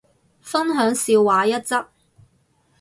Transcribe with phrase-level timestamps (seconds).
[0.41, 1.89] 分享笑話一則